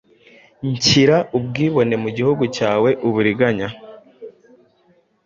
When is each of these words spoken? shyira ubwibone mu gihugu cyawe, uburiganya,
shyira 0.83 1.17
ubwibone 1.37 1.95
mu 2.03 2.09
gihugu 2.17 2.43
cyawe, 2.55 2.89
uburiganya, 3.07 3.67